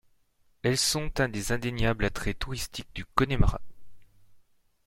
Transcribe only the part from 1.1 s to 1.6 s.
un des